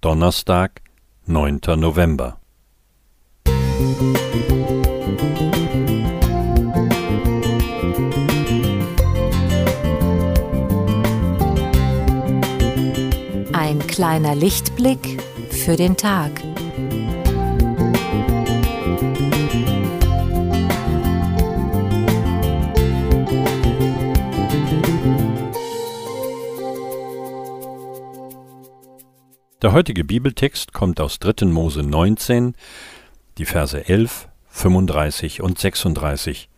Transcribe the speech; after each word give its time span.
Donnerstag, 0.00 0.80
9. 1.26 1.60
November. 1.76 2.38
Ein 13.52 13.86
kleiner 13.88 14.34
Lichtblick 14.34 15.22
für 15.50 15.76
den 15.76 15.98
Tag. 15.98 16.30
Der 29.62 29.72
heutige 29.72 30.04
Bibeltext 30.04 30.72
kommt 30.72 31.02
aus 31.02 31.18
3. 31.18 31.44
Mose 31.44 31.82
19, 31.82 32.54
die 33.36 33.44
Verse 33.44 33.86
11, 33.86 34.26
35 34.48 35.42
und 35.42 35.58
36 35.58 36.48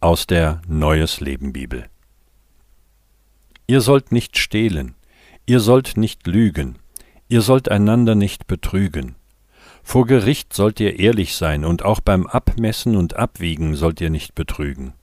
aus 0.00 0.26
der 0.26 0.62
Neues 0.66 1.20
Leben 1.20 1.52
Bibel. 1.52 1.84
Ihr 3.66 3.82
sollt 3.82 4.12
nicht 4.12 4.38
stehlen, 4.38 4.94
ihr 5.44 5.60
sollt 5.60 5.98
nicht 5.98 6.26
lügen, 6.26 6.78
ihr 7.28 7.42
sollt 7.42 7.70
einander 7.70 8.14
nicht 8.14 8.46
betrügen. 8.46 9.16
Vor 9.82 10.06
Gericht 10.06 10.54
sollt 10.54 10.80
ihr 10.80 10.98
ehrlich 10.98 11.36
sein 11.36 11.66
und 11.66 11.84
auch 11.84 12.00
beim 12.00 12.26
Abmessen 12.26 12.96
und 12.96 13.14
Abwiegen 13.14 13.76
sollt 13.76 14.00
ihr 14.00 14.08
nicht 14.08 14.34
betrügen. 14.34 14.94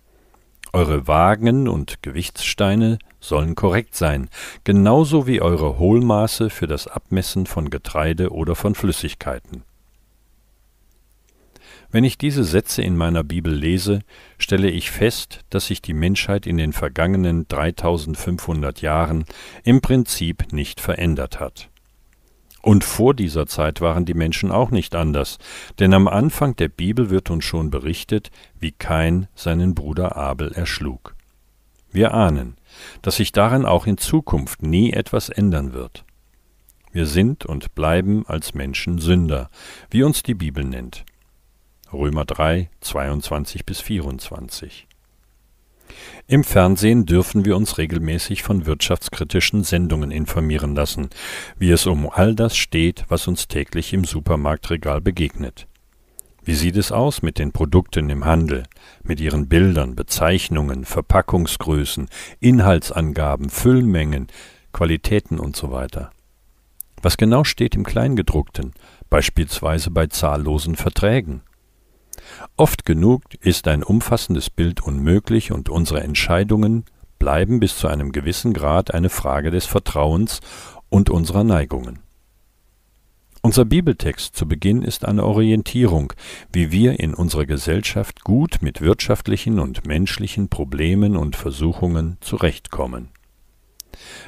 Eure 0.76 1.08
Wagen 1.08 1.70
und 1.70 2.02
Gewichtssteine 2.02 3.00
sollen 3.22 3.56
korrekt 3.56 3.96
sein, 3.96 4.30
genauso 4.66 5.26
wie 5.26 5.42
eure 5.42 5.80
Hohlmaße 5.80 6.50
für 6.50 6.68
das 6.68 6.88
Abmessen 6.88 7.46
von 7.46 7.70
Getreide 7.70 8.34
oder 8.34 8.56
von 8.56 8.76
Flüssigkeiten. 8.76 9.64
Wenn 11.92 12.04
ich 12.04 12.18
diese 12.18 12.44
Sätze 12.44 12.82
in 12.82 12.98
meiner 12.98 13.24
Bibel 13.24 13.54
lese, 13.54 14.02
stelle 14.38 14.70
ich 14.70 14.92
fest, 14.92 15.46
dass 15.50 15.68
sich 15.68 15.82
die 15.82 15.94
Menschheit 15.94 16.46
in 16.46 16.58
den 16.58 16.74
vergangenen 16.74 17.48
3500 17.48 18.82
Jahren 18.82 19.24
im 19.64 19.80
Prinzip 19.80 20.52
nicht 20.52 20.82
verändert 20.82 21.40
hat. 21.40 21.70
Und 22.66 22.84
vor 22.84 23.14
dieser 23.14 23.46
Zeit 23.46 23.80
waren 23.80 24.06
die 24.06 24.16
Menschen 24.16 24.52
auch 24.52 24.72
nicht 24.72 24.96
anders, 24.96 25.38
denn 25.78 25.94
am 25.94 26.08
Anfang 26.08 26.56
der 26.56 26.68
Bibel 26.68 27.12
wird 27.12 27.30
uns 27.30 27.46
schon 27.46 27.70
berichtet, 27.70 28.32
wie 28.60 28.72
Kain 28.72 29.28
seinen 29.36 29.76
Bruder 29.76 30.16
Abel 30.16 30.52
erschlug. 30.52 31.16
Wir 31.92 32.16
ahnen, 32.16 32.58
dass 33.04 33.18
sich 33.18 33.32
daran 33.32 33.68
auch 33.68 33.86
in 33.86 34.00
Zukunft 34.00 34.64
nie 34.64 34.94
etwas 34.94 35.30
ändern 35.30 35.74
wird. 35.74 36.06
Wir 36.92 37.06
sind 37.06 37.46
und 37.46 37.76
bleiben 37.76 38.26
als 38.26 38.56
Menschen 38.56 38.98
Sünder, 38.98 39.52
wie 39.92 40.02
uns 40.02 40.24
die 40.24 40.34
Bibel 40.34 40.64
nennt. 40.64 41.06
Römer 41.94 42.26
3, 42.26 42.72
22 42.82 43.68
bis 43.68 43.80
24. 43.80 44.88
Im 46.28 46.44
Fernsehen 46.44 47.06
dürfen 47.06 47.46
wir 47.46 47.56
uns 47.56 47.78
regelmäßig 47.78 48.44
von 48.44 48.66
wirtschaftskritischen 48.66 49.64
Sendungen 49.64 50.12
informieren 50.12 50.76
lassen, 50.76 51.10
wie 51.58 51.72
es 51.72 51.86
um 51.86 52.10
all 52.10 52.36
das 52.36 52.58
steht, 52.58 53.06
was 53.10 53.28
uns 53.28 53.48
täglich 53.48 53.94
im 53.94 54.06
Supermarktregal 54.06 55.02
begegnet. 55.02 55.68
Wie 56.44 56.54
sieht 56.54 56.78
es 56.78 56.92
aus 56.92 57.24
mit 57.24 57.40
den 57.40 57.52
Produkten 57.52 58.10
im 58.12 58.26
Handel, 58.26 58.64
mit 59.04 59.20
ihren 59.20 59.48
Bildern, 59.48 59.96
Bezeichnungen, 59.96 60.86
Verpackungsgrößen, 60.86 62.08
Inhaltsangaben, 62.40 63.50
Füllmengen, 63.50 64.28
Qualitäten 64.72 65.40
und 65.40 65.56
so? 65.56 65.72
Was 67.02 67.18
genau 67.18 67.44
steht 67.44 67.76
im 67.76 67.84
Kleingedruckten, 67.84 68.74
beispielsweise 69.10 69.90
bei 69.90 70.08
zahllosen 70.08 70.76
Verträgen? 70.76 71.42
Oft 72.58 72.86
genug 72.86 73.24
ist 73.42 73.68
ein 73.68 73.84
umfassendes 73.84 74.50
Bild 74.50 74.82
unmöglich 74.82 75.52
und 75.52 75.70
unsere 75.70 76.02
Entscheidungen 76.02 76.86
bleiben 77.20 77.60
bis 77.60 77.78
zu 77.78 77.88
einem 77.88 78.12
gewissen 78.12 78.54
Grad 78.54 78.94
eine 78.94 79.10
Frage 79.10 79.52
des 79.52 79.66
Vertrauens 79.66 80.42
und 80.90 81.10
unserer 81.10 81.44
Neigungen. 81.44 82.00
Unser 83.42 83.66
Bibeltext 83.66 84.36
zu 84.36 84.48
Beginn 84.48 84.82
ist 84.82 85.06
eine 85.06 85.24
Orientierung, 85.24 86.14
wie 86.52 86.72
wir 86.72 87.00
in 87.00 87.14
unserer 87.14 87.46
Gesellschaft 87.46 88.24
gut 88.24 88.58
mit 88.62 88.82
wirtschaftlichen 88.82 89.60
und 89.60 89.86
menschlichen 89.86 90.50
Problemen 90.50 91.16
und 91.16 91.36
Versuchungen 91.36 92.18
zurechtkommen. 92.22 93.10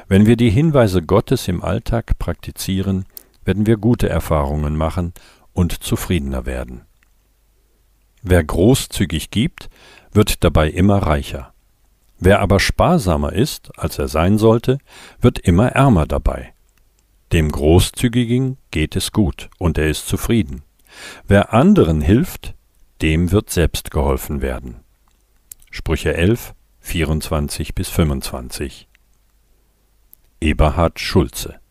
Wenn 0.08 0.28
wir 0.28 0.38
die 0.38 0.52
Hinweise 0.52 1.02
Gottes 1.02 1.48
im 1.48 1.64
Alltag 1.64 2.20
praktizieren, 2.20 3.06
werden 3.44 3.66
wir 3.66 3.78
gute 3.78 4.08
Erfahrungen 4.08 4.76
machen 4.76 5.14
und 5.54 5.72
zufriedener 5.72 6.46
werden. 6.46 6.87
Wer 8.30 8.44
großzügig 8.44 9.32
gibt, 9.32 9.70
wird 10.12 10.44
dabei 10.44 10.70
immer 10.70 10.98
reicher. 10.98 11.54
Wer 12.20 12.42
aber 12.42 12.60
sparsamer 12.60 13.32
ist, 13.32 13.72
als 13.80 13.98
er 14.00 14.10
sein 14.10 14.38
sollte, 14.38 14.80
wird 15.22 15.40
immer 15.40 15.70
ärmer 15.70 16.06
dabei. 16.06 16.54
Dem 17.32 17.50
Großzügigen 17.50 18.58
geht 18.70 18.98
es 18.98 19.14
gut 19.14 19.50
und 19.60 19.78
er 19.78 19.88
ist 19.88 20.10
zufrieden. 20.10 20.64
Wer 21.26 21.54
anderen 21.54 22.02
hilft, 22.02 22.54
dem 23.02 23.32
wird 23.32 23.50
selbst 23.50 23.92
geholfen 23.92 24.42
werden. 24.42 24.82
Sprüche 25.72 26.14
11, 26.14 26.54
24 26.82 27.76
bis 27.76 27.88
25. 27.88 28.90
Eberhard 30.42 31.00
Schulze 31.00 31.62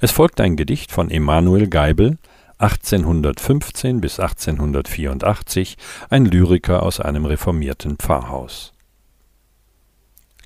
Es 0.00 0.12
folgt 0.12 0.40
ein 0.40 0.56
Gedicht 0.56 0.92
von 0.92 1.10
Emanuel 1.10 1.68
Geibel, 1.68 2.16
1815 2.58 4.00
bis 4.00 4.18
1884 4.18 5.76
ein 6.08 6.24
Lyriker 6.24 6.82
aus 6.82 7.00
einem 7.00 7.26
reformierten 7.26 7.96
Pfarrhaus. 7.96 8.72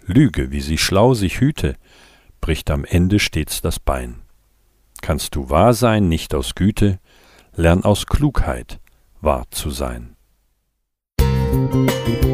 Lüge, 0.07 0.51
wie 0.51 0.61
sie 0.61 0.79
schlau 0.79 1.15
sich 1.15 1.41
hüte, 1.41 1.77
bricht 2.41 2.71
am 2.71 2.85
Ende 2.85 3.19
stets 3.19 3.61
das 3.61 3.79
Bein. 3.79 4.23
Kannst 5.03 5.35
du 5.37 5.51
wahr 5.51 5.73
sein, 5.73 6.09
nicht 6.09 6.35
aus 6.35 6.55
Güte, 6.55 6.99
lern 7.55 7.85
aus 7.85 8.07
Klugheit 8.07 8.81
wahr 9.21 9.45
zu 9.51 9.71
sein. 9.71 10.17
Musik 11.21 12.30